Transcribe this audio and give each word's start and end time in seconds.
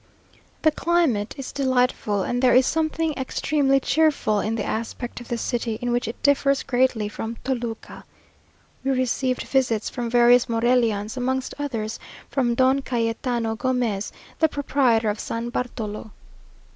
The 0.63 0.71
climate 0.71 1.35
is 1.37 1.51
delightful, 1.51 2.23
and 2.23 2.41
there 2.41 2.55
is 2.55 2.65
something 2.65 3.13
extremely 3.13 3.79
cheerful 3.79 4.39
in 4.39 4.55
the 4.55 4.63
aspect 4.63 5.21
of 5.21 5.27
the 5.27 5.37
city, 5.37 5.77
in 5.79 5.91
which 5.91 6.07
it 6.07 6.23
differs 6.23 6.63
greatly 6.63 7.07
from 7.07 7.37
Toluca. 7.43 8.03
We 8.83 8.89
received 8.93 9.43
visits 9.43 9.91
from 9.91 10.09
various 10.09 10.47
Morelians, 10.49 11.17
amongst 11.17 11.53
others 11.59 11.99
from 12.31 12.55
Don 12.55 12.79
Cayetano 12.81 13.55
Gomez, 13.55 14.11
the 14.39 14.49
proprietor 14.49 15.11
of 15.11 15.19
San 15.19 15.49
Bartolo. 15.49 16.09